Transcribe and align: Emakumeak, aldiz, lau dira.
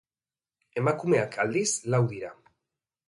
Emakumeak, 0.81 1.37
aldiz, 1.45 1.69
lau 1.95 2.03
dira. 2.15 2.33